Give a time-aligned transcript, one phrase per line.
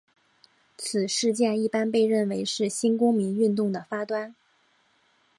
[0.79, 4.33] 此事件一般被认为是新公民运动的发端。